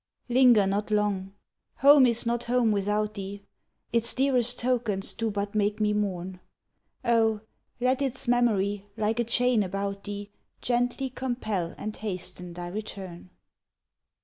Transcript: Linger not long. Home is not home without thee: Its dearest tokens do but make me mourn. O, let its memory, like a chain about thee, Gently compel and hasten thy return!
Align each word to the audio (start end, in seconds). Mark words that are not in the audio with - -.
Linger 0.29 0.65
not 0.65 0.89
long. 0.89 1.35
Home 1.75 2.07
is 2.07 2.25
not 2.25 2.45
home 2.45 2.71
without 2.71 3.13
thee: 3.13 3.43
Its 3.93 4.15
dearest 4.15 4.57
tokens 4.57 5.13
do 5.13 5.29
but 5.29 5.53
make 5.53 5.79
me 5.79 5.93
mourn. 5.93 6.39
O, 7.05 7.41
let 7.79 8.01
its 8.01 8.27
memory, 8.27 8.87
like 8.97 9.19
a 9.19 9.23
chain 9.23 9.61
about 9.61 10.05
thee, 10.05 10.31
Gently 10.59 11.11
compel 11.11 11.75
and 11.77 11.95
hasten 11.95 12.53
thy 12.53 12.69
return! 12.69 13.29